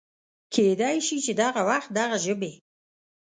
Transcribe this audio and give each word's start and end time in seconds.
کېدی 0.53 0.97
شي 1.05 1.17
چې 1.25 1.31
دغه 1.41 1.61
وخت 1.69 1.89
دغه 1.99 2.17
ژبې 2.25 2.53